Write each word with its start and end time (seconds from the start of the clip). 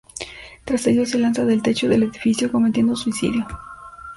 Tras 0.65 0.87
ello 0.87 1.05
se 1.05 1.19
lanza 1.19 1.45
del 1.45 1.61
techo 1.61 1.87
del 1.87 2.01
edificio, 2.01 2.51
cometiendo 2.51 2.95
suicidio. 2.95 3.45